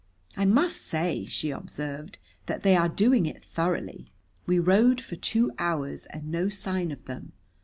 [0.35, 2.17] I must say," she observed,
[2.47, 4.11] "that they are doing it thoroughly."
[4.47, 7.33] We rode for two hours, and no sign of them.